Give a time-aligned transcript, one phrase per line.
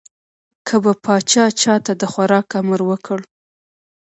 [0.67, 3.19] که به پاچا چا ته د خوراک امر وکړ.